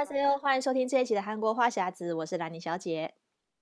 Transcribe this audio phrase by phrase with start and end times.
[0.00, 3.12] 大家欢迎收听这一期的韩国话匣子，我是兰妮小姐，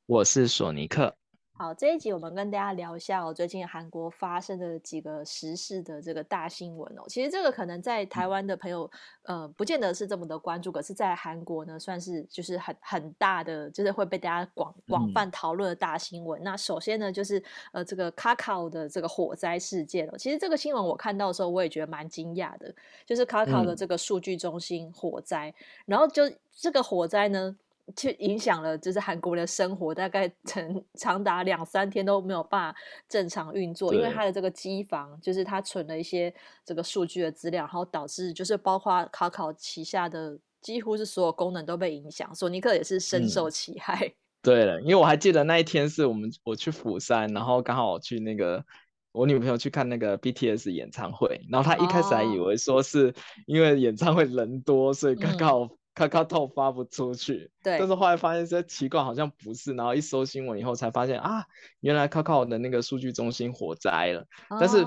[0.07, 1.18] 我是索尼克。
[1.61, 7.03] 好，这一集我们跟大家聊一下哦，最近韩国发生的几个时事的这个大新闻哦。
[7.09, 8.89] 其实这个可能在台湾的朋友，
[9.25, 16.41] 呃，不见得是这么的关注，可是，在韩国呢，算是就是很很大的，就是会被大家广广泛讨论的大新闻。
[16.41, 16.45] 嗯。
[16.45, 20.17] 那首先呢，就是呃，这个 Kakao 的这个火灾事件哦。
[20.17, 22.73] 其实这个新闻我看到的时候，我也觉得蛮惊讶的，
[23.05, 25.55] 就是 Kakao 的这个数据中心火灾，嗯，
[25.87, 26.23] 然后就
[26.53, 27.57] 这个火灾呢。
[27.97, 36.33] 去影响了，就是韩国人的生活，大概长长达两三天都没有办法正常运作，因为它的这个机房，就是它存了一些
[36.65, 44.07] 这个数据的资料，然后导致就是包括 Kakao 旗下的几乎是所有功能都被影响，索尼克也是深受其害。
[44.07, 48.65] 嗯、 对了，因为我还记得那一天是我们我去釜山，然后刚好我去那个
[49.13, 53.15] 我女朋友去看那个 BTS 演唱会，然后她一开始还以为说是
[53.47, 55.69] 因为演唱会人多，所以刚好、
[55.99, 56.09] 嗯。
[56.09, 61.45] KakaoTalk 发不出去，对，但是后来发现这奇怪，好像不是，然后一搜新闻以后才发现啊，
[61.81, 64.21] 原来 Kakao 的那个数据中心火灾了。
[64.49, 64.59] 哦。
[64.61, 64.87] 但是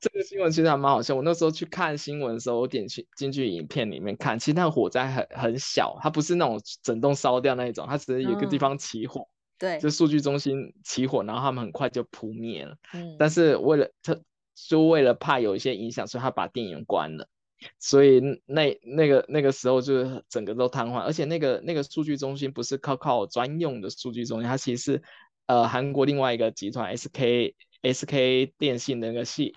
[0.00, 12.76] 这个新闻其实还蛮好笑，我那时候去看新闻的时候，我点进进去影片里面看，其实那个火灾很很小，它不是那种整栋烧掉那一种，它只是有一个地方起火，嗯、对，就数据中心起火，然后他们很快就扑灭了。
[12.94, 14.16] 嗯，但是为了他，
[14.54, 17.28] 就为了怕有一些影响，所以他把电源关了。
[17.78, 25.02] 所以那那个那个时候就是整个都瘫痪，而且那个那个数据中心不是 cocao 专用的数据中心，它其实是
[25.46, 29.56] 呃韩国另外一个集团 SK SK 电信的那个系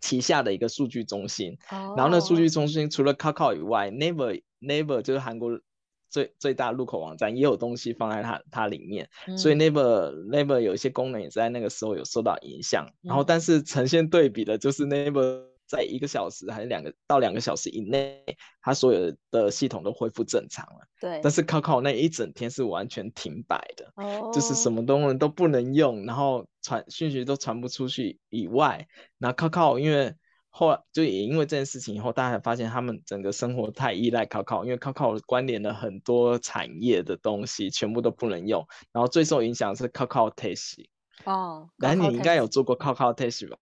[0.00, 1.56] 旗下的一个数据中心。
[1.70, 1.96] Oh.
[1.98, 5.60] 然后那数据中心除了 cocao 以外，Naver Naver 就是韩国
[6.08, 12.86] 最最大入口网站也有东西放在它它里面，嗯、所以 Naver Naver 有一些功能也在那个时候有受到影响。
[13.02, 15.49] 嗯、然后但是呈现对比的就是 Naver。
[15.70, 18.24] 在一个小时还是两个到两个小时以内，
[18.60, 20.80] 它所有的系统都恢复正常了。
[21.00, 30.12] 对，但是 Kakao 那一整天是完全停摆的，哦，就是什么东西都不能用，然后传讯息都传不出去以外，那 Kakao 因为
[30.48, 38.66] 后来就也因为这件事情以后，大家才发现他们整个生活太依赖 Kakao，因为 Kakao 关联了很多产业的东西，全部都不能用。
[38.90, 40.86] 然后最受影响的是 Kakao Taxi
[41.24, 43.56] 哦，然后你应该有做过 Kakao Taxi 吧？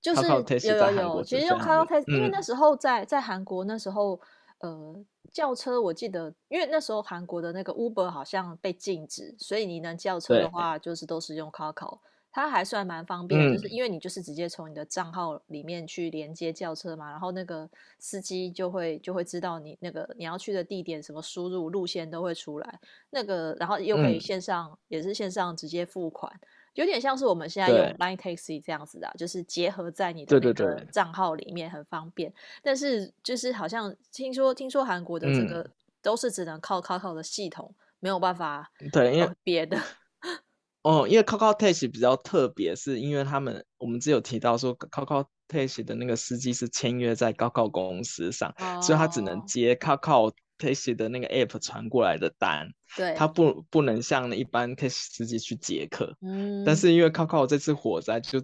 [0.00, 4.18] 就是有有有，其实用 Kakao Taxi，因为那时候在在韩国那时候，
[4.60, 4.96] 呃，
[5.32, 11.98] 叫车我记得，因为那时候韩国的那个 Uber 好像被禁止，所以你能叫车的话，就是都是用 Kakao，
[12.32, 17.68] 它还算蛮方便，就是因为你就是直接从你的账号里面去连接叫车嘛，然后那个
[17.98, 22.80] 司机就会就会知道你那个你要去的地点什么输入路线都会出来，
[23.10, 26.32] 那个然后又可以线上也是线上直接付款。
[26.74, 32.32] 有点像是我们现在用 Line Taxi 这样子的，啊，就是结合在你的那个账号里面，很方便。
[32.62, 35.68] 但是就是好像听说，听说韩国的这个
[36.00, 39.78] 都是只能靠 Kakao 的系统，没有办法对，因为别的。
[40.82, 50.32] 哦，因为 Kakao Taxi 比较特别，是因为他们我们只有提到说 Kakao Taxi 的那个司机是签约在 Kakao 公司上，哦，所以他只能接 Kakao。
[50.60, 58.40] Taxi 的那个 app 传过来的单，对，它不不能像一般 Taxi 司机去接客，嗯，但是因为 Kakao 这次火灾就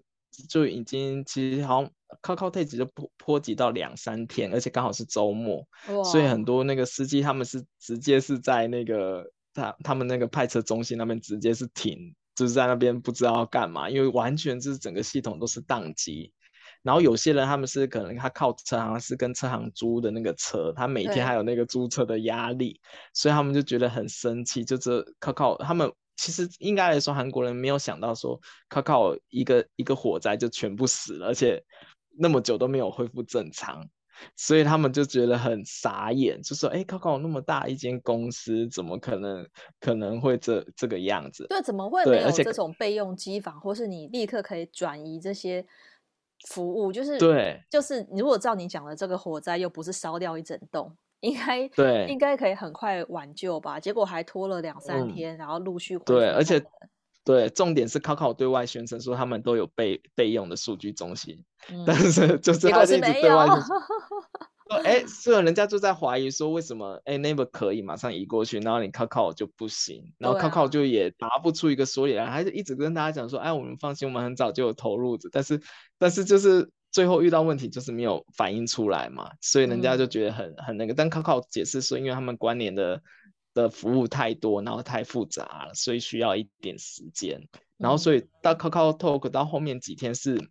[0.48, 1.90] 就已经其实好像
[2.22, 5.66] Kakao Taxi 就波波及到两三天，而且刚好是周末，
[6.10, 16.32] 所以很多那个司机他们是直接是在那个他他们那个派车中心那边直接是停，就是在那边不知道要干嘛，因为完全就是整个系统都是宕机。
[16.86, 22.80] 然后有些人他们是可能他靠车行是跟车行租的那个车，他每天还有那个租车的压力，
[23.12, 24.64] 所以他们就觉得很生气。
[24.64, 28.40] 就是 Kakao 他们其实应该来说韩国人没有想到说
[28.70, 31.60] Kakao 一个一个火灾就全部死了，而且
[32.16, 33.84] 那么久都没有恢复正常，
[34.36, 39.44] 所以他们就觉得很傻眼，就说：“哎，Kakao 那么大一间公司，怎么可能
[39.80, 41.48] 可能会这这个样子？
[41.48, 45.66] 对，怎么会没有这种备用机房，或是你立刻可以转移这些？”
[46.48, 53.80] 服务就是对，就是如果照你讲的这个火灾又不是烧掉一整栋，应该对，应该可以很快挽救吧？
[53.80, 56.62] 结果还拖了两三天，嗯、然后陆续对，而且
[57.24, 63.46] 对，重点是 Kakao 对外宣称说他们都有备备用的数据中心，嗯、但是就是他一直对外
[64.68, 75.60] 哎，所以人家就在怀疑说，为什么哎 Naver 可以马上移过去，然后你 Kakao 就不行，然后 Kakao 就也答不出一个所以然，还是一直跟大家讲说，哎，我们放心，我们很早就有投入的，但是
[75.98, 83.00] 但是就是最后遇到问题就是没有反映出来嘛，所以人家就觉得很很那个，但 Kakao 解释说，因为他们关联的
[83.54, 87.40] 的服务太多，然后太复杂了，所以需要一点时间，
[87.76, 90.50] 然后所以到 Kakao Talk 到后面几天是。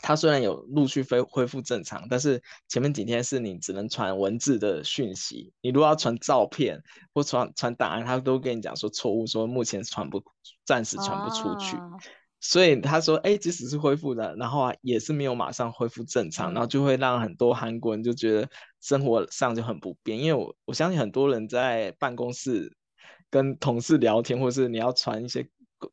[0.00, 6.82] 它虽然有陆续恢恢复正常，但是前面几天是你只能传文字的讯息，你如果要传照片
[7.14, 10.22] 或传传档案，他都跟你讲说错误，说目前传不，
[10.64, 11.76] 暂时传不出去。
[11.76, 11.82] 啊、
[12.40, 18.48] 所以他说，哎，即使是恢复的，然后啊也是没有马上恢复正常，嗯、然后就会让很多韩国人就觉得
[18.80, 22.76] 生活上就很不便，因为我我相信很多人在办公室
[23.30, 25.48] 跟同事聊天，或是你要传一些。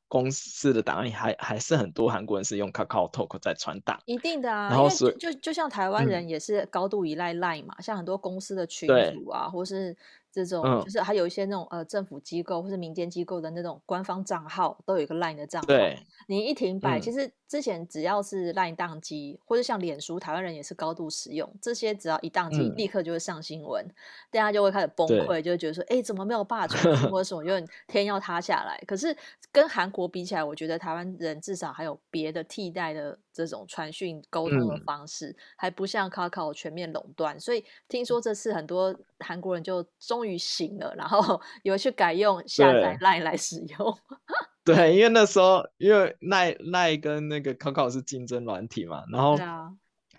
[0.07, 4.69] 公司的档案还还是很多韩国人是用 KakaoTalk 在传达，一定的啊。
[4.69, 9.95] 然后是就就像台湾人也是高度依赖 Line 嘛，嗯、像很多公司的群组啊，或是。
[10.31, 15.67] 这种、嗯、就是还有一些那种呃政府机构或是民间机构的那种官方账号都有一个 Line 的账号。
[15.67, 15.97] 对，
[16.27, 23.85] 你一停摆，嗯、其实之前只要是 Line 宕机，或者像脸书，台湾人也是高度使用这些，只要一宕机，嗯、立刻就会上新闻，
[24.31, 28.79] 大家就会开始崩溃，就会觉得说，哎，怎么没有办法传讯或者什么，因为天要塌下来。
[28.85, 29.15] 可是
[29.51, 37.39] 跟韩国比起来，我觉得台湾人至少还有别的替代的这种传讯沟通的方式，嗯、还不像 Kakao 全面垄断。
[37.39, 43.97] 所以听说这次很多韩国人就终于醒了，然后 有去改用下载 Line 来使用。
[44.63, 49.37] 对，因为那时候因为 Line Line 跟那个 Kakao 是竞争软体嘛，然后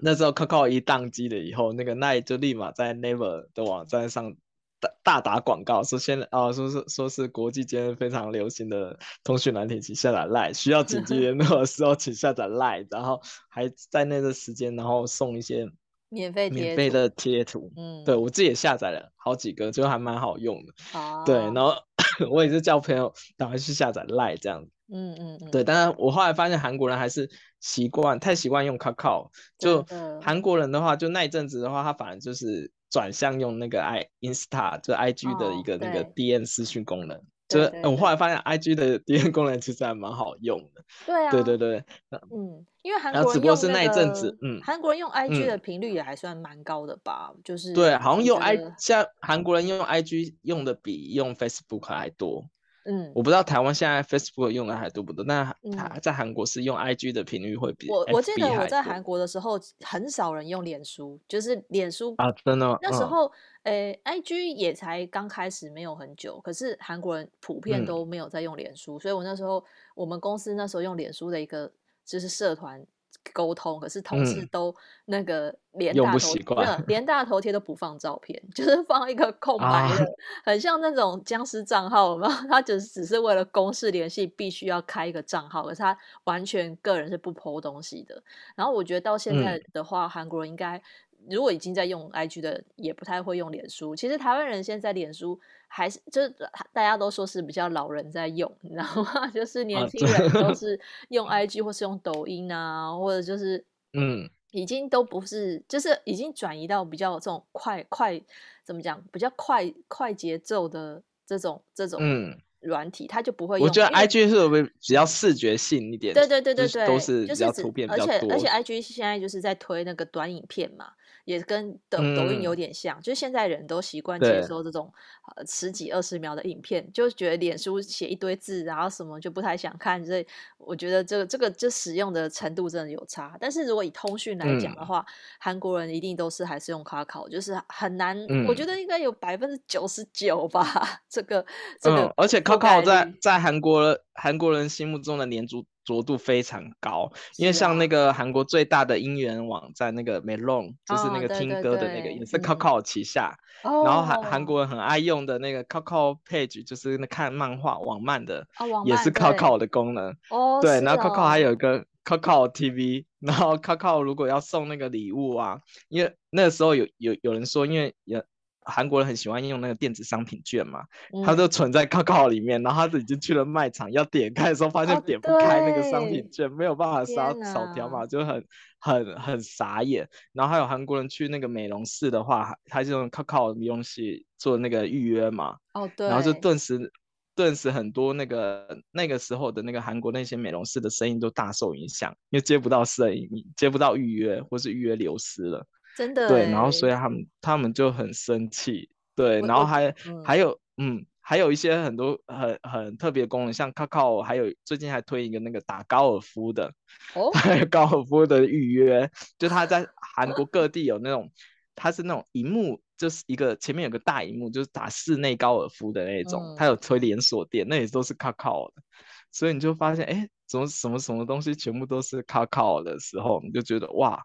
[0.00, 4.34] 那时候 Kakao 一宕机了以后，那个 Line 就立马在 Naver 的网站上
[4.80, 15.68] 大大打广告，说现在啊，说是说是国际间非常流行的通讯软体，请下载 Line，需要紧急联络的时候请下载 Line，然后还在那个时间，然后送一些。
[16.12, 20.72] 免费免费的贴图，嗯，对我自己也下载了好几个，就还蛮好用的。
[20.98, 21.72] 哦，对，然后
[22.32, 24.72] 我也是叫朋友赶快去下载 Line 这样子。
[24.92, 27.30] 嗯嗯嗯，对，但是我后来发现韩国人还是
[27.60, 29.86] 习惯太习惯用 Kakao，就
[30.20, 37.20] 韩国人的话，就那一阵子的话，他反而就是转向用那个 i Insta，就 IG 的一个那个 DM 私讯功能。
[37.48, 40.84] 就是我后来发现，IG 的 DM 功能其实还蛮好用的。
[41.04, 41.84] 对啊，对对对，
[42.30, 47.32] 嗯，因为韩国只不过是那一阵子，嗯，韩国人用 IG 的频率也还算蛮高的吧？
[47.34, 52.44] 嗯、就是对，好像用 I 像韩国人用 IG 用的比用 Facebook 还多。
[52.84, 63.30] 嗯，我不知道台湾现在 Facebook 用的还多不多，但他在韩国是用 IG 的频率会比我我记得我在韩国的时候，很少人用脸书，就是脸书啊，真的那时候，
[63.64, 71.70] 诶、嗯欸、IG 也才刚开始没有很久，可是韩国人普遍都没有在用脸书，嗯、所以我那时候我们公司那时候用脸书的一个
[72.04, 72.84] 就是社团。
[73.32, 74.74] 沟通，可是同事都
[75.04, 76.44] 那个连大头贴，
[76.86, 80.06] 连大头贴都不放照片， 就是放一个空白的，啊、
[80.44, 82.28] 很像那种僵尸账号嘛。
[82.48, 88.22] 他只是只是为了公事联系，必须要开一个账号，可是他完全个人是不 po 东西的。
[88.56, 90.82] 然后我觉得到现在的话，韩、嗯、国人应该。
[91.28, 93.94] 如果已经在用 IG 的，也不太会用脸书。
[93.94, 95.38] 其实台湾人现在脸书
[95.68, 96.30] 还是就是
[96.72, 99.28] 大家都说是比较老人在用， 你知道吗？
[99.28, 100.78] 就是年轻人都 是
[101.08, 108.20] 用 IG 或是用抖音啊，或者就是嗯，已经都不是，就是已经转移到比较这种快快
[108.64, 113.66] 怎么讲，比较快快节奏的这种这种嗯软体，他就不会用。
[113.66, 116.14] 我觉得 IG 是不是比较视觉性一点？
[116.14, 118.32] 对对对对对，都是比较图片比较多。
[118.32, 120.92] 而且而且 IG 现在就是在推那个短影片嘛。
[121.30, 124.92] 也跟抖抖音有点像，嗯、就是现在人都习惯接收这种
[125.36, 130.26] 呃十几二十秒的影片，就觉得脸书写一堆字，然后什么就不太想看，所以
[130.58, 133.36] 我觉得这个这个就使用的程度真的有差。
[133.40, 135.06] 但是如果以通讯来讲的话，
[135.38, 141.00] 韩、嗯、国人一定都是还是用 Kakao，就是很难，嗯、我觉得应该有百分之九十九吧。
[141.08, 141.46] 这个
[141.80, 153.36] 这个、嗯，而且 Kakao 在在韩国韩国人心目中的黏着着度非常高，因为像那个韩国最大的音源网站那个 Melon，就是那个听歌的那个，也是 Coco 旗下。
[153.62, 158.46] 然后韩韩国人很爱用的那个 Coco Page，就是那看漫画网漫的，
[158.86, 160.16] 也是 Coco 的功能。
[160.30, 168.22] 哦，对，然后 Coco 还有一个 Coco TV，然后 Coco 如果要送那个礼物啊，因为那个时候有有有人说，因为有。
[168.62, 178.44] 韩国人很喜欢用那个电子商品券嘛，嗯、他就存在 Kakao 里面，然后他已经去了卖场，要点开的时候发现点不开那个商品券，哦、没有办法扫扫条码，就很
[178.78, 180.08] 很很傻眼。
[180.32, 186.92] 然后还有韩国人去那个美容室的话，他就用 Kakao 美容室做那个预约嘛，哦对，然后就顿时
[187.34, 195.66] 顿时很多那个那个时候的那个韩国那些美容室的生意都大受影响，因为接不到生意，接不到预约或是预约流失了。
[195.96, 201.04] 真的对，然后所以他们他们就很生气，对，然后还、嗯、还有嗯。
[201.22, 206.74] 还有一些很多很很特别的功能，像 Kakao，还有最近还推一个那个打高尔夫的，
[207.14, 211.30] 哦，还 有高尔夫的预约，就他在韩国各地有那种，
[211.76, 218.82] 它是那种荧幕，就是一个前面有个大荧幕，就是打室内高尔夫的那种，他、嗯、有推连锁店，那也都是 Kakao 的，
[219.30, 224.20] 所以你就发现，哎，怎么什么什么东西全部都是 Kakao 的时候，你就觉得哇，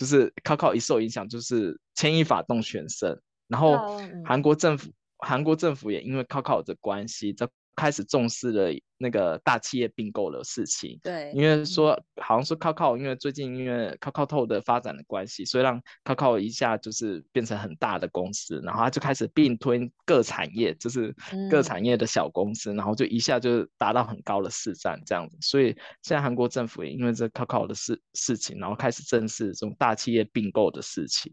[0.00, 3.76] 就是 Kakao 一受影响，就是牵一发动全身，然后
[4.24, 4.88] 韩国政府。
[4.88, 4.92] 嗯
[5.22, 10.98] 韩国政府也因为 Kakao 的关系，就开始重视了那个大企业并购的事情。
[11.02, 21.14] 对，因为说好像说 Kakao，因为最近因为 KakaoTalk 的发展的关系，所以让 Kakao 一下就是变成很大的公司，然后他就开始并吞各产业，就是
[21.50, 25.38] 各产业的小公司，嗯、然后就一下就达到很高的市占这样子。
[25.40, 25.68] 所以
[26.02, 31.32] 现在韩国政府也因为这 Kakao 的事事情，然后开始正视这种大企业并购的事情。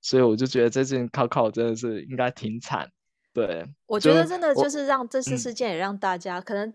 [0.00, 2.88] 所以我就觉得这件 Kakao 真的是应该停产。
[3.46, 6.72] 对，我觉得真的就是让这次事件也让大家可能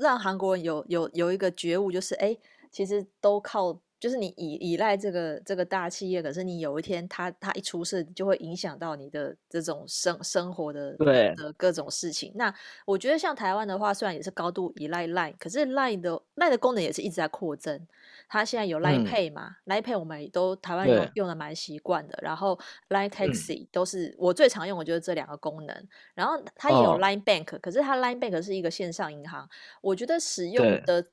[0.00, 2.36] 让韩国人有有有一个觉悟，就是哎，
[2.70, 3.78] 其实都靠。
[4.00, 12.30] 就是你依依赖这个这个大企业，可是你有一天他他一出事，就会影响到你的这种生生活的对的各种事情。
[12.34, 12.54] 那
[12.84, 17.86] 我觉得像台湾的话，虽然也是高度依赖 Line，可是 Line 的 Line 的功能也是一直在扩增。
[18.28, 22.18] 它现在有 Line Pay 嘛，嗯，Line Pay 我们都台湾用用的蛮习惯的。
[22.22, 25.88] 然后 Line Taxi 都是我最常用的，就是这两个功能。
[26.14, 29.48] 然后它也有 Line Bank，哦，可是它 Line Bank 是一个线上银行，
[29.80, 31.06] 我觉得使用的。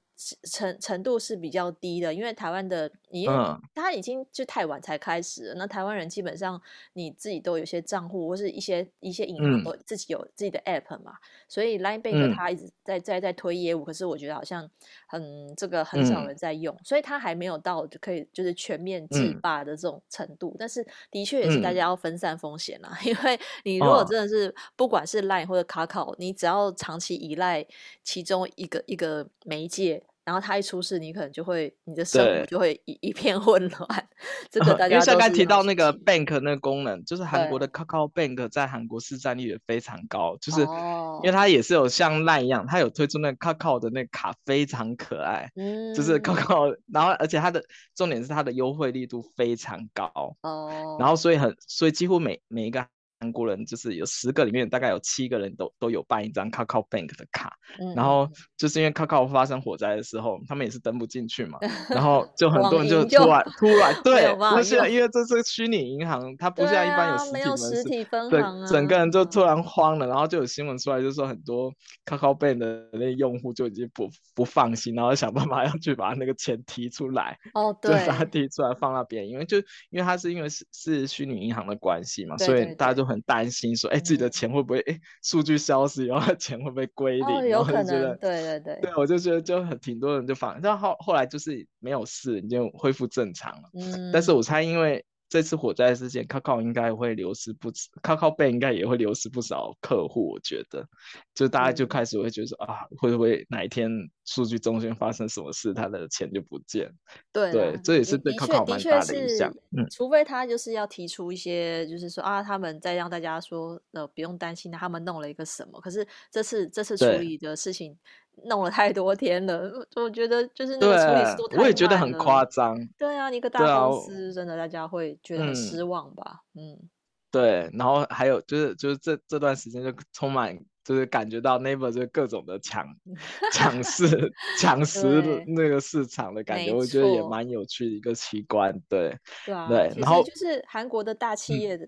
[0.44, 3.26] 程程度是比较低的，因为台湾的你，
[3.74, 6.62] 他已经就太晚才开始那台湾人基本上
[6.94, 14.70] 你自己都有些账户，或是一些一些银行都自己有自己的 app 嘛，嗯、所以 Line Bank 他一直在在在推业务，可是我觉得好像
[15.08, 20.52] 很这个很少人在用，嗯、所以他还没有到就可以就是全面制霸的这种程度。
[20.52, 27.66] 嗯、但是的确也是大家要分散风险啦，嗯、 因为你如果真的是不管是 Line 或者 Kakao，你只要长期依赖
[28.04, 30.04] 其中一个一个媒介。
[30.24, 34.08] 然后他一出事，你可能就会你的生活就会一一片 混乱。
[34.50, 47.64] 这 个大家因为刚才提到那个 Bank 那个功能，就是韩国的 Kakao Bank 在韩国市占率也非常高，就是因为它也是有像 Line 一样，它有推出那个 Kakao 的那个卡非常可爱，嗯，就是 Kakao，然后而且它的
[47.96, 52.86] 重点是它的优惠力度非常高哦，然后所以很所以几乎每每一个。
[53.22, 61.60] 韩国人就是有十个里面大概有七个人都都有办一张 c a c a o Bank 的卡，嗯、然后就是因为 c a c a o 发生火灾的时候，他们也是登不进去嘛，
[61.90, 71.70] 然后就很多人就突然突然 对，不是因为这是虚拟银行，它不像一般有实体门市，实体分行啊，对，整个人就突然慌了，然后就有新闻出来，就说很多
[72.10, 79.60] c a c a o Bank 的那用户就已经不不放心，然后想办法要去把那个钱提出来，哦，对，就把它提出来放那边，因为就
[79.92, 83.11] 因为它是因为是是虚拟银行的关系嘛，对对对，所以大家就。
[83.12, 87.28] 很担心说，哎、欸，自己的钱会不会，哎、欸，数据消失然后，钱会不会归零？
[87.28, 87.86] 哦，有可能。
[87.86, 88.80] 觉得对对对。
[88.82, 93.70] 对，我就觉得就很挺多人就反，但后后来就是没有事，你就恢复正常了。
[93.74, 94.12] 嗯。
[94.12, 95.04] 但是我猜，因为。
[95.32, 100.30] 这次火灾事件，Kakao 应该会流失不止，Kakao Bank 应该也会流失不少客户。
[100.34, 100.86] 我觉得，
[101.34, 103.90] 就大家就开始会觉得说、嗯、啊，会不会哪一天
[104.26, 106.94] 数据中心发生什么事，他的钱就不见？
[107.32, 109.50] 对对，这也是对 Kakao 蛮大的影响。
[109.78, 115.80] 嗯，除非他就是要提出一些，就是说啊，他们再让大家说，呃，不用担心，他们弄了一个什么。
[115.80, 117.98] 可是这次这次处理的事情。
[118.46, 121.62] 弄了太多天了，我觉得就是那个处理速度太慢了。
[121.64, 122.76] 我也觉得很夸张。
[122.98, 126.42] 对啊，一个大公司，啊、真的大家会觉得很失望吧？
[126.56, 126.90] 嗯，嗯
[127.32, 127.70] 对。
[127.74, 132.86] 然后还有就是就是这这段时间就充满就是感觉到 Naver 就各种的抢
[133.54, 138.74] 抢市抢食那个市场的感觉，我觉得也蛮有趣的一个奇观。
[138.90, 139.92] 对对啊，对。
[139.98, 141.88] 然后就是韩国的大企业的。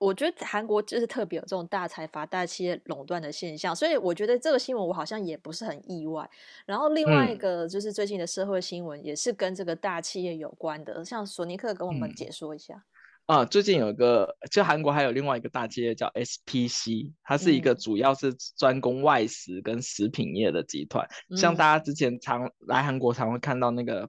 [0.00, 6.30] 嗯我觉得韩国就是特别有这种大财阀、大企业垄断的现象，所以我觉得这个新闻我好像也不是很意外。
[6.64, 12.84] 然后另外一个就是最近的社会新闻也是跟这个大企业有关的，像索尼克跟我们解说一下。
[13.26, 21.04] 嗯、啊，最近有一个，就韩国还有另外一个大企业叫 SPC，它是一个主要是专攻外食跟食品业的集团。
[21.28, 24.08] 嗯、像大家之前常来韩国常会看到那个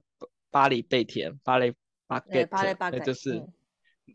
[0.52, 1.74] 巴黎贝甜、巴黎
[2.06, 3.44] 巴盖特，就是。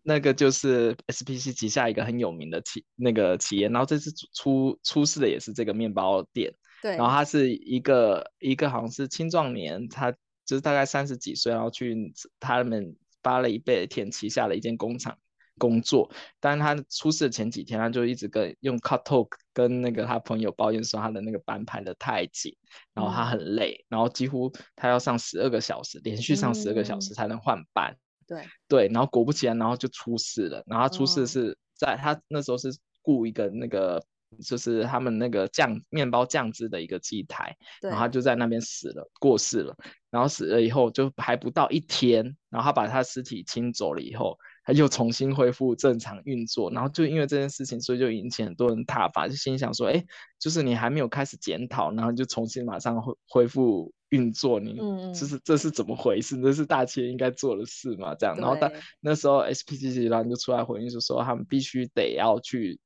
[0.05, 10.11] 嗯那个就是 SPC 旗下一个很有名的企那个企业，然后这次出出事的也是这个面包店，对，然后他是一个一个好像是青壮年，他
[10.45, 15.17] 就是大概三十几岁，然后去他们巴黎贝甜旗下的一间工厂
[15.57, 22.55] 工作，但是他出事的前几天，他就一直跟用 KakaoTalk 跟那个他朋友抱怨说他的那个班排得太紧，
[22.93, 27.97] 然后他很累，嗯、然后几乎他要上十二个小时，连续上十二个小时才能换班。
[28.27, 30.63] 对对，然后果不其然，然后就出事了。
[30.67, 32.69] 然后他出事是在、哦、他那时候是
[33.01, 34.03] 雇一个那个。
[34.43, 39.73] 就是他们那个酱面包酱汁的一个机台，然后他就在那边死了，过世了。
[40.09, 46.69] 然后死了以后，就还不到一天，然后他把他尸体清走了以后，他又重新恢复正常运作。
[46.71, 50.03] 然后就因为这件事情，所以就引起很多人挞伐，就心想说：哎，
[50.37, 54.77] 就是你还没有开始检讨，然后就重新马上恢恢复运作，你
[55.13, 56.39] 这是这是怎么回事？
[56.41, 58.15] 这是大企业应该做的事嘛？
[58.15, 58.35] 这样。
[58.37, 62.79] 然后但那时候 SPCC 然后就出来回应，就说他们必须得要去。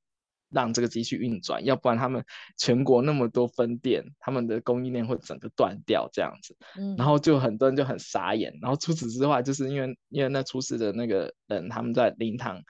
[0.52, 2.26] 让这个机器运转，要不然他们
[2.58, 6.58] 全国那么多分店，他们的供应链会整个断掉这样子。
[6.76, 8.58] 嗯，然后就很多人就很傻眼。
[8.60, 12.64] 然后除此之外，就是因为因为那出事的那个人，他们在灵堂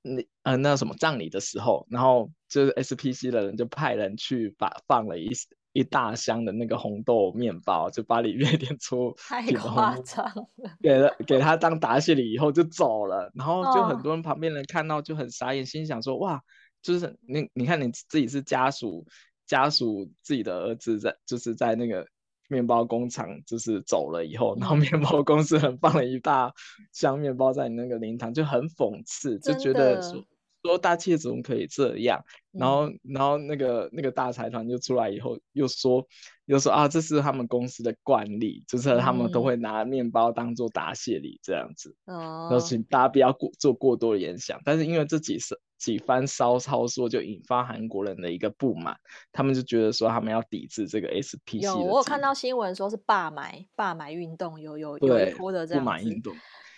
[0.00, 5.28] 那呃那什么葬礼的时候，然后就是 SPC 的人就派人去把放了一。
[5.76, 10.48] 一大箱的那个红豆面包，就把里面一点出 太夸张了，
[10.80, 16.42] 给了给他当答谢礼以后就走了，然后就很多人旁边人看到就很傻眼，心想说哇，
[16.80, 19.04] 就是你你看你自己是家属
[19.46, 22.06] 家属自己的儿子在就是在那个
[22.48, 26.50] 面包工厂就是走了以后，然后面包公司很放了一大
[26.92, 30.24] 箱面包在你那个灵堂，就很讽刺，就觉得说。
[30.66, 32.22] 说大企业怎么可以这样？
[32.52, 36.06] 然后，然后那个那个大财团就出来以后，又说
[36.46, 41.94] 又说啊，这是他们公司的惯例，就是他们都会拿面包当做答谢礼这样子。
[42.06, 44.58] 哦、嗯，然后请大家不要过做过多的联想。
[44.64, 48.96] 但是因为这几次几番骚操作，就引发韩国人的一个不满，
[49.32, 51.60] 他们就觉得说他们要抵制这个 SPC。
[51.60, 55.84] 有，我有看到新闻说是罢买罢买运动，有有有一波的这样子。
[55.84, 56.34] 不满运动。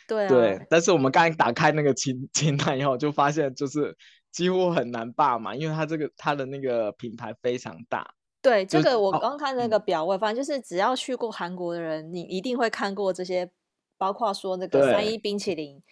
[0.09, 3.97] 对、啊、对，但是我们刚才打开那个清 清单以后，就发现就是
[4.33, 8.15] 几乎很难霸嘛，因为它这个它的那个品牌非常大。
[8.41, 13.50] 对，这个我刚看那个表，我发现就是只要去过韩国的人，你一定会看过这些，
[13.99, 15.83] 包括说那个三一冰淇淋，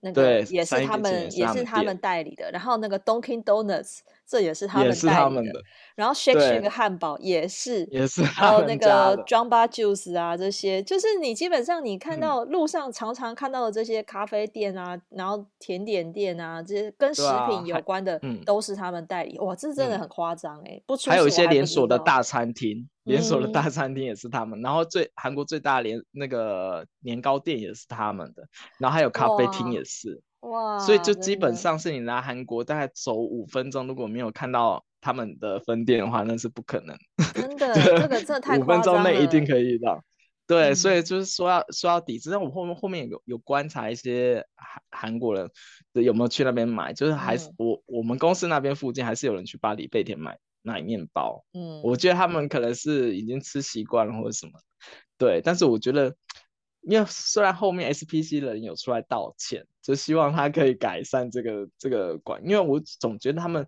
[0.00, 4.00] 那个也是他们也是他们代理的，然后那个 Dunkin Donuts。
[4.26, 5.60] 这也是他们代理的，的
[5.94, 19.38] 然后 Shake Shack 汉堡也是，也是，还有那个 Jamba Juice 啊，这些就是你基本上你看到路上常常看到的这些咖啡店啊，嗯、然后甜点店啊，这些跟食品有关的，都是他们代理。
[19.40, 20.80] 哇，这真的很夸张哎！
[20.86, 24.58] 不出还有一些连锁的大餐厅，连锁的大餐厅也是他们。
[24.60, 28.42] 嗯、然后最韩国最大的连那个年糕店也是他们的，
[28.78, 30.22] 然后还有咖啡厅也是。
[30.42, 36.96] 哇，所以就基本上是你来韩国大概走五分钟，如果没有看到他们的分店的话，那是不可能。
[37.32, 38.58] 真的，这个真的太。
[38.58, 40.02] 五分钟内一定可以遇到。
[40.46, 42.28] 对，嗯、所以就是说要说要抵制。
[42.28, 45.48] 但我后面后面有有观察一些韩韩国人
[45.92, 51.44] 有没有去那边买，就是还是、嗯、我我们公司那边附近还是有人去巴黎贝甜买买面包。
[51.54, 54.52] 嗯，我觉得他们可能是已经吃习惯了或者什么。
[55.16, 56.12] 对，但是我觉得。
[56.82, 63.66] 因为虽然后面 SPC 人有出来道歉，就希望他可以改善这个这个管，因为我总觉得他们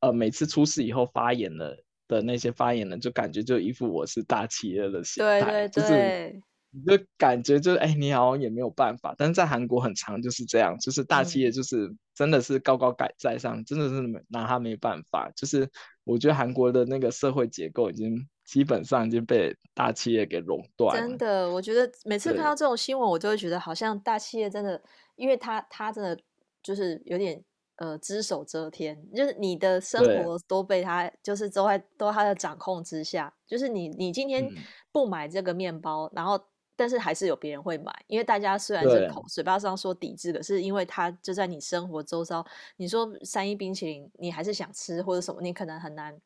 [0.00, 1.76] 呃每次出事以后发言了
[2.08, 15.68] 的那些发言人，就感觉就一副我是大企业的心态，对对对，就是你就感觉就是哎，你好像也没有办法，但是在韩国很常就是这样，就是大企业就是真的是高高在在上，嗯、真的是拿他没办法，就是
[16.04, 18.26] 我觉得韩国的那个社会结构已经。
[18.46, 20.96] 基本上已经被大企业给垄断。
[20.96, 24.80] 真的，我觉得每次看到这种新闻，我就会觉得好像大企业真的，
[25.16, 26.16] 因为他他真的
[26.62, 27.44] 就是有点
[27.76, 33.34] 呃只手遮天，就是你的生活都被他就是都在都他的掌控之下。
[33.46, 34.48] 就是你你今天
[34.92, 36.40] 不买这个面包，然后
[36.76, 46.16] 但是还是有别人会买，因为大家虽然是口嘴巴上说抵制，可是因为他就在你生活周遭，你说三一冰淇淋，你还是想吃或者什么，你可能很难。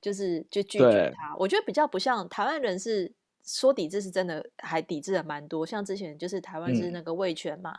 [0.00, 3.12] 就是就拒绝他，我觉得比较不像台湾人是
[3.48, 5.64] 说抵制，是真的还抵制了蛮多。
[5.64, 7.78] 像之前就是台湾是那个味全嘛，嗯、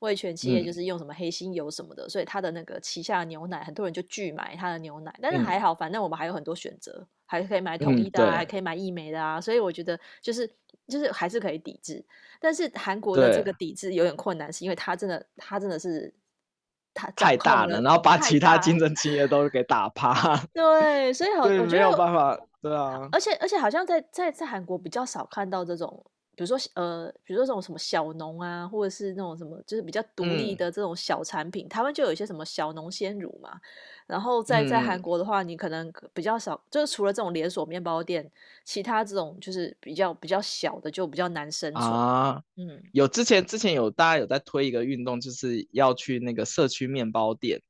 [0.00, 5.14] 味全企业就是用什么黑心油什么的，嗯、所以他的那个旗下的牛奶很多人就拒买他的牛奶。
[5.20, 9.38] 但是还好，反正我们还有很多选择，还可以买统一的、还可以买益美的啊。
[9.38, 10.50] 所以我觉得就是
[10.88, 12.02] 就是还是可以抵制。
[12.40, 16.14] 但是韩国的这个抵制有点困难，是因为他真的他真的是。
[17.14, 20.36] 太大了，然后把其他竞争企业都给打趴。
[20.52, 23.08] 对，所以 好，我觉得没有办法，对啊。
[23.12, 26.04] 而且而且，好像在在在韩国比较少看到这种，
[26.36, 31.66] 比如说呃，比如说这种什么小农啊，或者是那种什么，就是比较独立的这种小产品。
[31.66, 33.60] 嗯、台湾就有一些什么小农鲜乳嘛。
[34.06, 38.28] 然后在在韩国的话，你可能比较少，嗯、就是除了这种连锁面包店，
[38.64, 42.42] 其他这种就是比较比较小的，就比较难生存啊。
[42.56, 47.62] 嗯，有之前之前有大家有在推一个运动，就是要去那个社区面包店，哦、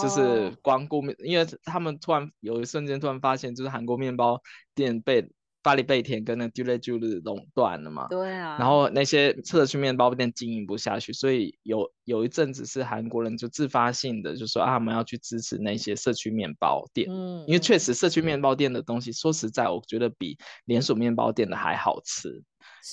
[0.00, 4.40] 就是光顾面，因为他们突然有一瞬间突然发现，就是韩国面包
[4.74, 5.28] 店被
[5.60, 22.42] 巴黎贝甜跟那 Dulles Jours 垄断了嘛，对啊，然后那些社区面包店经营不下去，所以有有一阵子是韩国人就自发性的就说啊，我们要去支持那些社区面包店，嗯，因为确实社区面包店的东西，说实在，我觉得比连锁面包店的还好吃，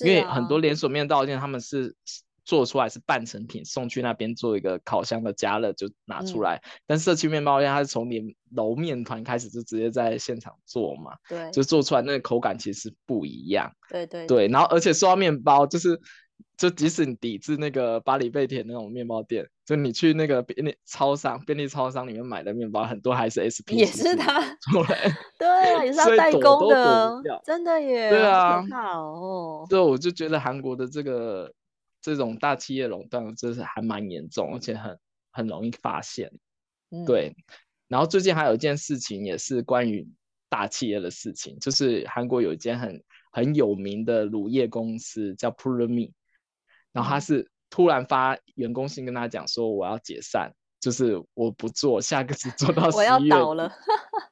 [0.04, 1.94] 因为很多连锁面包店他们是。
[2.50, 6.56] 做出来是半成品，送去那边做一个烤箱的加热就拿出来。
[6.56, 8.24] 嗯、但社区面包店它是从连
[8.56, 13.70] 揉面团开始就直接在现场做嘛，对，就做出来那个口感其实不一样。
[13.88, 15.96] 对对对，然后而且说到面包，就是
[16.56, 24.40] 就即使你抵制那个巴黎贝甜那种面包店，就你去那个便利超商、便利超商里面买的面包，很多还是 SP，也是他
[25.38, 29.66] 对 啊，也是他代工的，真的耶，对啊，好哦。
[29.70, 31.48] 对，我就觉得韩国的这个。
[32.00, 34.98] 这种大企业垄断，真是还蛮严重，而且很
[35.30, 36.30] 很容易发现。
[36.90, 37.34] 嗯、对，
[37.88, 40.08] 然后最近还有一件事情，也是关于
[40.48, 46.10] 大企业的事情，就是韩国有一间很很有名的乳业公司叫 Purumi，
[46.92, 52.98] 然后他是突然发员工信跟他讲说，我要解散，就是我不做，下个只做到 十月。
[52.98, 53.70] 我要倒了。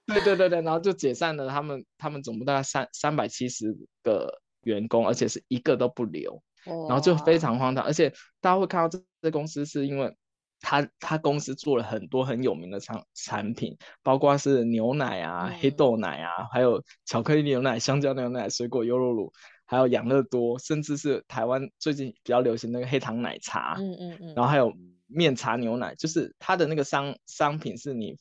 [0.07, 6.43] 对对对对，然后就解散了他们他们总部大概三三百七十个员工，而且是一个都不留。
[6.89, 10.15] 然后就非常荒唐，而且大家会看到这这公司是因为
[10.61, 19.33] 他他公司做了很多很有名的产产品，包括是牛奶啊、嗯、黑豆奶啊，还有巧克力牛奶、香蕉牛奶、水果优酪乳，
[19.67, 24.73] 还有养乐多，甚至是台湾最近比较流行那个黑糖奶茶，嗯嗯嗯，然后还有
[25.07, 28.17] 面茶牛奶，就是它的那个商商品是你。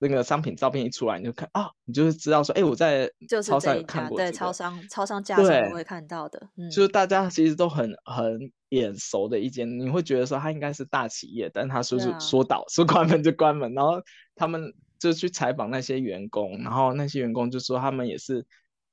[0.00, 14.02] 那个商品照片一出来，你就看啊，你就是知道说，哎，我在就超商有看过、这个，对，超商超商架上都会看到的，嗯，就是大家其实都很很眼熟的一间，你会觉得说它应该是大企业，但他说是说倒、啊、说关门就关门，然后
[14.34, 18.44] 他们就去采访那些员工，然后那些员工就说他们也是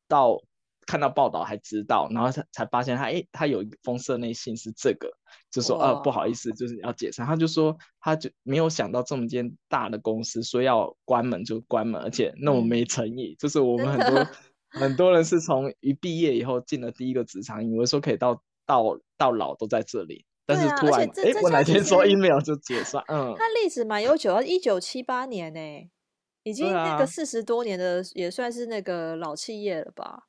[0.08, 0.42] 到。
[0.88, 5.12] 看到报道还知道，然后才才发现他，哎，他有一封社内信是这个，
[5.52, 7.28] 就说，呃，不好意思，就是要解散。
[7.28, 13.34] 他就说，他就没有想到这么间大的公司说要关门就关门，而且那么没诚意。
[13.34, 14.28] 嗯、就是我们很多
[14.72, 25.60] 很多人是从一毕业以后进了第一个职场，以为说可以到到到老都在这里，但是突然，哎，我哪天说 email 就解散，嗯，他历史蛮悠久，一九七八年呢，
[26.44, 30.27] 已经那个四十多年的，也算是那个老企业了吧。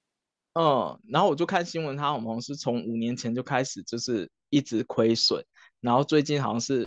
[0.58, 5.40] 嗯，然后我就看新闻，他好像是从五年前就开始，就是一直亏损，
[5.80, 6.84] 然后最近好像是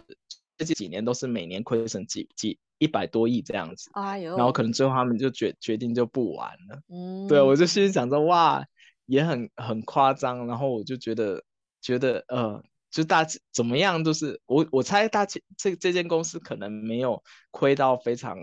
[0.58, 6.82] 最近几年都是每年亏损几几一百多亿这样子，哎呦，然后可能最后他们就决决定就不玩了。
[6.90, 8.62] 嗯，对，我就心里想着哇，
[9.06, 11.42] 也很很夸张，然后我就觉得
[11.80, 15.42] 觉得呃，就大怎么样都是我我猜大这
[15.78, 18.38] 这间公司可能没有亏到非常。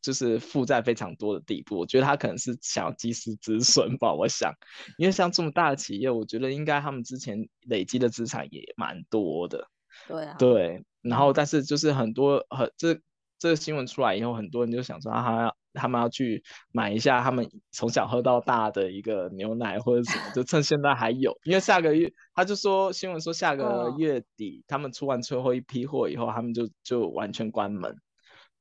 [0.00, 4.12] 就是负债非常多的地步，我觉得他可能是想要及时止损吧。
[4.12, 4.52] 我想，
[4.98, 9.68] 因为像这么大的企业，我觉得应该他们之前累积的资产也蛮多的。
[10.06, 10.36] 对啊。
[10.38, 12.98] 对，然后但是就是很多很这
[13.38, 27.94] 这个新闻出来以后，很多人就想说，他要他们要去买一下他们从小喝到大的一个牛奶或者什么，就趁现在还有，因为下个月他就说新闻说下个月底他们出完最后一批货以后，他们就就完全关门。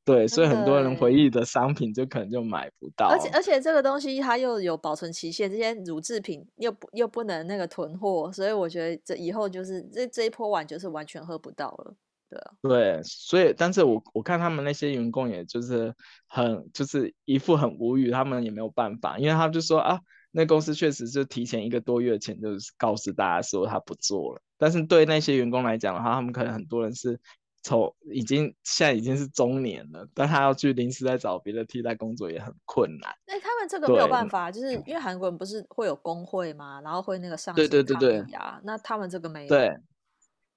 [0.06, 11.96] 对，所以很多人回忆的商品就可能就买不到，而且而且这个东西它又有保存期限，这些乳制品又不又不能那个囤货，所以我觉得这以后就是这这一波碗就是完全喝不到了，
[12.30, 12.52] 对啊。
[12.62, 15.92] 对，所以但是我我看他们那些员工也就是
[16.28, 27.20] 很就是一副很无语，他们也没有办法，因为他们就说啊，那公司确实就提前一个多月前就是告诉大家说他不做了，但是对那些员工来讲的话，他们可能很多人是。
[27.66, 33.12] 从已经现在已经是中年了，但他要去临时再找别的替代工作也很困难。
[33.26, 36.80] 那他们这个没有办法，就是因为韩国人不是会有工会吗？
[36.82, 39.50] 然后会那个上对对对对啊，那他们这个没有。
[39.50, 39.76] 对，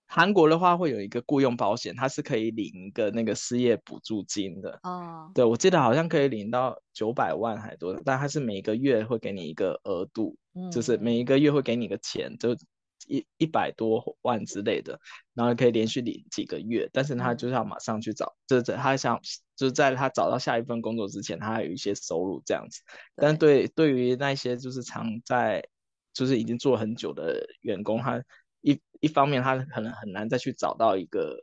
[0.07, 4.79] 韩国的话会有一个雇佣保险，它是可以领一个那个失业补助金的。
[4.83, 12.55] 哦，对，我记得好像可以领到九百万还多，但它是每个月会给你一个额度，嗯，就是每一个月会给你个钱，就。
[13.09, 15.01] 一一百多万之类的，
[15.35, 19.18] 然后可以连续领几个月，但是他就是要马上去找，就是他想
[19.57, 22.81] 就是在他找到下一份工作之前，他还有一些收入这样子。
[23.16, 25.66] 但对对于那些就是常在
[26.12, 28.23] 就是已经做很久的员工，他
[28.61, 31.38] 一一方面他可能很难再去找到一个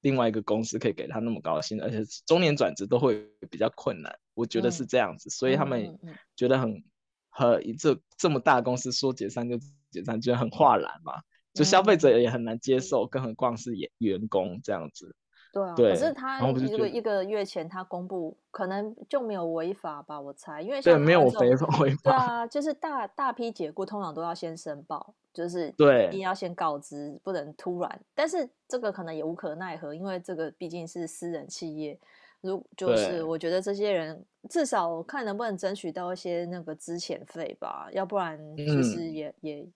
[0.00, 4.18] 另外一个公司可以给他那么高的薪水，而且中年转职都会比较困难。
[4.34, 5.98] 我觉得是这样子，嗯、所以他们
[6.34, 6.82] 觉得很
[7.28, 9.60] 和一这这么大公司说解散就。
[9.90, 11.14] 解散觉得很化然嘛，
[11.52, 15.14] 就消费者也很难接受，嗯、更何况是员员工这样子。
[15.52, 20.20] 对啊，对可是他一个一个月前他公布，可能就没有违法吧？
[20.20, 28.00] 我猜，因为像对没有违法违法，对啊，就是大大批解雇通常都要先申报，就是对，一定要先告知，不能突然。
[28.14, 31.98] 但是这个可能也无可奈何，因为这个毕竟是私人企业。
[32.42, 39.68] 如就是我觉得这些人至少看能不能争取到一些那个资遣费吧，要不然其实也、嗯、也。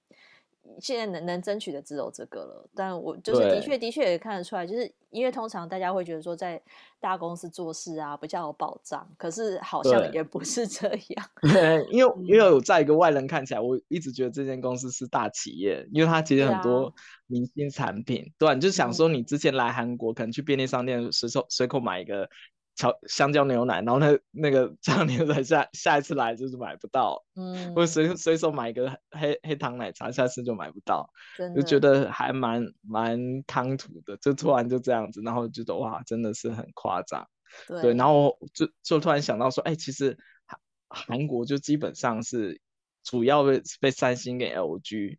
[0.81, 6.59] 现在能能争取的只有这个了，但我就是的确的确也看得出来，就是因为通常大家会觉得说在
[6.99, 11.29] 大公司做事啊比较有保障，可是好像也不是这样。
[11.53, 16.91] 对， 因为因为我在一个外人看起来，我一直觉得这间公司是大企业，因为它其实很多
[17.27, 22.27] 明星产品，对、啊，对，你就想说你之前来韩国，可能去便利商店随手随口买一个。
[22.77, 31.09] 香香蕉牛奶，然后那那个香蕉牛奶下下一次来就是买不到， 嗯，或者随随手买一个黑黑糖奶茶，下次就买不到，
[31.55, 37.29] 就觉得还蛮蛮唐突的，就突然就这样子，然后觉得哇，真的是很夸张，
[37.69, 40.59] 对，对，然后就就突然想到说，哎，其实韩
[40.89, 42.61] 韩国就基本上是
[43.05, 45.19] 主要被被三星跟 LG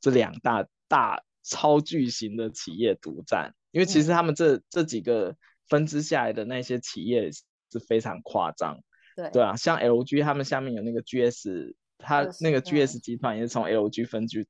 [0.00, 5.36] 这两大大超巨型的企业独占，因为其实他们这、嗯、这几个。
[5.68, 8.78] 分支下来的那些企业是非常夸张，
[9.16, 9.30] 对。
[9.30, 14.46] 对啊，像 LG 他们下面有那个 GS，它那个 GS 集团也是从 LG 分支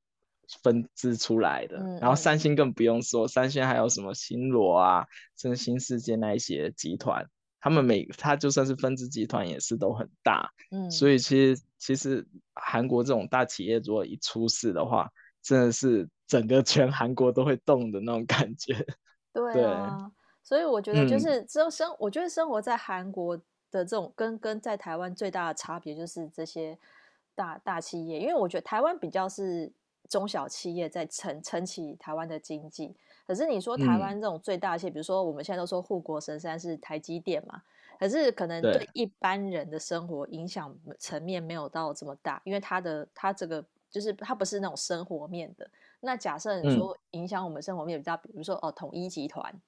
[0.63, 7.27] 分支出来的，嗯，然后三星更不用说，三星还有什么新罗啊，甚至新世界那一些集团，
[7.61, 15.09] 他们每它就算是分支集团也是都很大，嗯，所以其实其实韩国这种大企业如果一出事的话，
[15.43, 18.75] 真的是整个全韩国都会动的那种感觉，
[19.33, 20.11] 对啊。
[20.11, 23.35] 对所以我觉得就是生生、嗯，我觉得生活在韩国
[23.71, 26.79] 的这种跟跟在台湾最大的差别就是这些
[27.35, 29.73] 大大企业，因为我觉得台湾比较是
[30.07, 32.95] 中小企业在撑撑起台湾的经济。
[33.27, 37.63] 可是你说台湾这种最大企业，嗯，比如说我们现在都说护国神山是台积电嘛，
[37.99, 45.67] 可是可能对一般人的生活影响层面没有到这么大，因为它的它这个就是它不是那种生活面的。
[46.01, 49.59] 那假设你说影响我们生活面比较，比如说哦统一集团。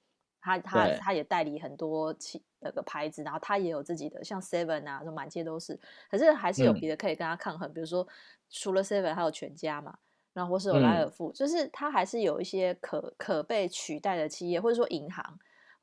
[0.47, 5.77] 他他他也代理很多企那个牌子，然后他也有自己的，像 Seven 啊，说满街都是。
[6.09, 8.07] 可是还是有别的可以跟他抗衡，嗯、比如说
[8.49, 9.97] 除了 Seven 还有全家嘛，
[10.31, 15.37] 然后或是有莱尔富，嗯，就是他还是有一些可可被取代的企业，或者说银行。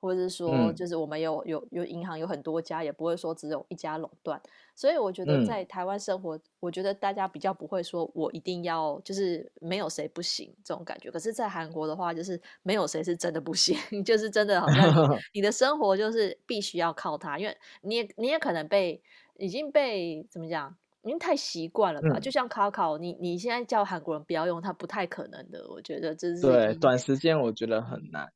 [0.05, 4.39] 或者是说，就是我们有有有银行有很多家，也不会说只有一家垄断。
[4.75, 11.11] 所以我觉得在台湾生活，我觉得大家比较不会说我一定要就是没有谁不行这种感觉。
[11.11, 14.93] 可是，在韩国的话，就是没有谁是真的不行， 就是真的好像
[15.33, 19.03] 你， 的生活就是必须要靠它，因为你也你也可能被
[19.39, 22.19] 已经被怎么讲，因为太习惯了吧？
[22.21, 25.67] 就像 Kakao，你你现在叫韩国人不要用它，不太可能的。
[25.71, 28.29] 我觉得这是对短时间，我觉得很难。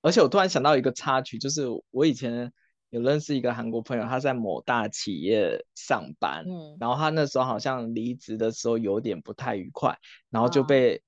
[0.00, 2.52] 而且我突然想到一个插曲，就是我以前
[2.90, 9.98] 有认识一个韩国朋友，他在某大企业上班，嗯，然后他那时候好像离职的时候有点不太愉快，
[10.30, 11.00] 然后就被、啊、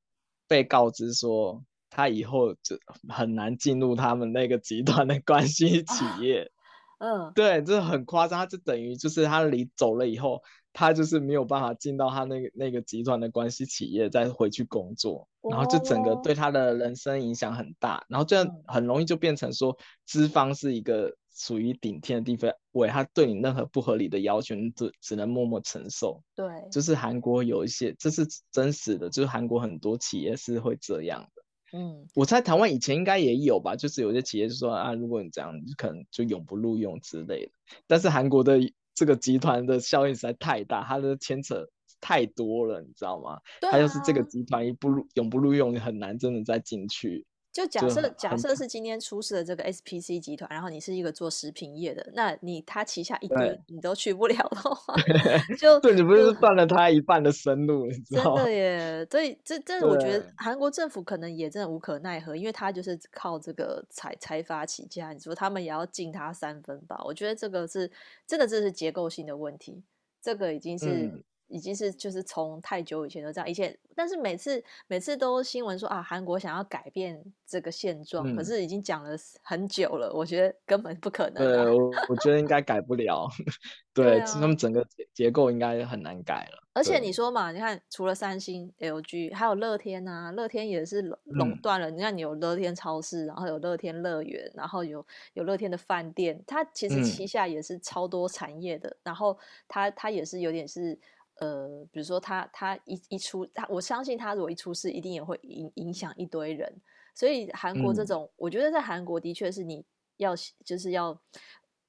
[0.49, 6.51] 被告知说他以后就很难进入他们那个集团的关系企业，
[6.99, 10.43] 嗯、啊，对，这很夸张，他就等于就是他离走了以后。
[10.73, 26.23] 他就是没有办法进到他那个那个集团的关系企业再回去工作，然后就整个对他的人生影响很大，然后这样很容易就变成说资方是一个属于顶天的地位，他对你任何不合理的要求，你只只能默默承受。
[26.35, 31.79] 对，就是韩国有一些，这是真实的，就是韩国很多企业是会这样的。
[31.79, 37.53] 嗯，我在台湾以前应该也有吧，就是有些企业就说啊，如果你这样，你可能就永不录用之类的。
[37.87, 38.59] 但是韩国的。
[38.93, 41.67] 这个集团的效应实在太大，它的牵扯
[42.01, 43.39] 太多了，你知道吗？
[43.61, 47.27] 它要、啊、是这个集团一不录永不录用，你很难真的再进去。
[47.53, 54.95] 就假设假设是今天出事的这个 SPC 集团，然后你是一个做食品业的，那你他旗下一堆你都去不了的话，
[55.59, 58.45] 就对，你不是断了他一半的生路，你知道吗？
[58.45, 67.03] 真 的耶，所以这这我觉得韩国政府可能也真的无可奈何，因为他就是靠这个财财阀起家，你说他们也要敬他三分吧？
[67.05, 67.91] 我觉得这个是
[68.29, 69.83] 真的，这是结构性的问题，
[70.23, 71.25] 这个已经是。
[71.51, 79.11] 嗯已经是就是从太久以前都这样，以前但是每次每次都新闻说啊，韩国想要改变这个现状，嗯，可是已经讲了
[79.43, 81.65] 很久了，我觉得根本不可能，啊。
[81.65, 83.29] 对，我我觉得应该改不了。
[83.93, 86.63] 对，对啊，他们整个结构应该很难改了。
[86.73, 91.97] 而且你说嘛，你看除了三星、LG，还有乐天啊，乐天也是垄断了，嗯。
[91.97, 99.37] 你看你有乐天超市，然后有乐天乐园，然后有有乐天的饭店，它其实旗下也是超多产业的，嗯，然后
[99.67, 100.97] 它它也是有点是。
[101.41, 106.81] 呃，比如说他他一一出他，我相信他如果一出事，一定也会影影响一堆人。
[107.15, 109.85] 所以韩国这种，嗯、我觉得在韩国的确是你
[110.19, 111.21] 要就是要，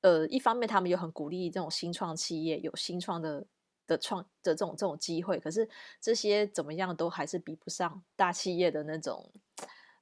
[0.01, 3.45] 呃，一方面他们又很鼓励这种新创企业有新创的
[3.85, 5.69] 的创的这种这种机会，可是
[6.01, 9.31] 这些怎么样都还是比不上大企业的那种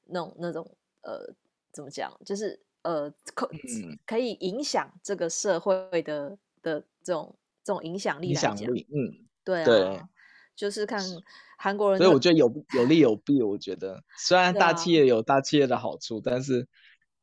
[0.06, 1.34] 那种那种呃，
[1.72, 10.02] 怎么讲，就是呃可、嗯、可以影响这个社会的的这种这种影响力来讲，嗯，对啊，对
[10.56, 11.02] 就是看。
[11.62, 13.44] 韩国人，所以我觉得有有利有弊。
[13.44, 16.66] 我觉得虽然大企业有大企业的好处，啊、但是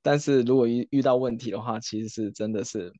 [0.02, 2.92] 但是如果遇遇到问题的话，其实是真的是，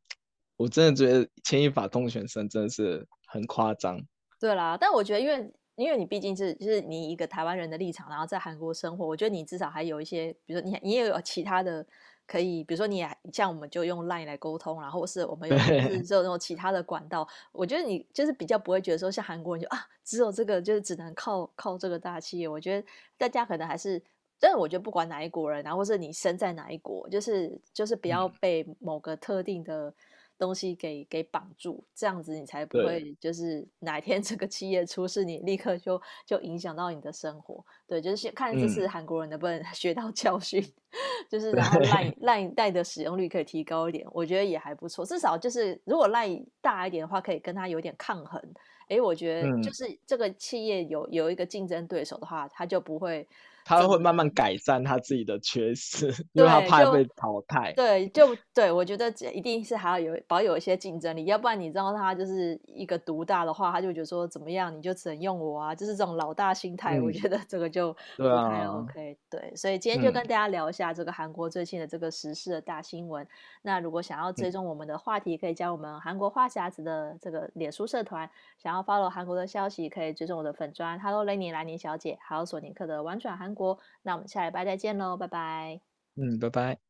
[0.57, 4.01] 我真的觉得牵一发动全身真的是很夸张。
[4.41, 11.87] 对啦，但我觉得因为因为你毕竟是就是你一个台湾人的立场，然后在韩国生活，我觉得你至少还有一些，比如说你你也有其他的。
[12.27, 17.27] 可以，比如说你像我们就用 Line 来沟通，然后是我们有是只有那种其他的管道。
[17.53, 22.49] 我觉得你就是比较不会觉得说像韩国人就啊，只有这个就是只能靠靠这个大企业。
[22.49, 22.87] 我觉得
[23.17, 24.03] 大家可能还是，
[24.41, 29.95] 但是我觉得不管哪一国人，然后或是你生在哪一国，就是就是不要被某个特定的。
[30.39, 37.65] 东西给给绑住，这样子你才不会就是哪天这个企业出事，你立刻就就影响到你的生活。
[37.87, 40.99] 对，就是看这次韩国人能不能 学到教训，嗯、
[41.31, 45.05] 就是然后 LINE LINE 带的使用率可以提高一点，我觉得也还不错。
[45.05, 48.41] 至少就是如果 LINE 大一点的话，可以跟他有点抗衡。
[48.89, 53.29] 哎，我觉得就是这个企业有有一个竞争对手的话，他就不会。
[53.69, 57.73] 他会慢慢改善他自己的缺失，因为他怕被淘汰。
[57.73, 66.97] 对，就对，我觉得一定是还要有保有一些竞争力，要不然你知道他就是一个独大的话，他就觉得说怎么样你就只能用我啊，就是这种老大心态。
[66.97, 69.49] 嗯、我觉得这个就不太 OK 对、啊。
[69.49, 73.25] 对，所以今天就跟大家聊一下这个韩国最新的这个时事的大新闻。
[73.25, 73.29] 嗯、
[73.63, 78.31] 那如果想要追踪我们的话题，可以加我们韩国话匣子的这个脸书社团。
[78.59, 83.77] 想要 follow 韩国的消息，可以追踪我的粉砖 Hello Lenny 兰妮小姐，还有索尼克的玩转韩国。
[84.03, 85.81] 那我们下礼拜再见喽，拜拜。
[86.15, 86.86] 嗯，拜拜。